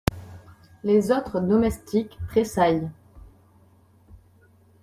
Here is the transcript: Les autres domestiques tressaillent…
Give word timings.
Les 0.83 1.11
autres 1.11 1.39
domestiques 1.39 2.17
tressaillent… 2.27 2.89